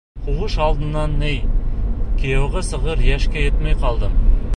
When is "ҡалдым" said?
3.85-4.17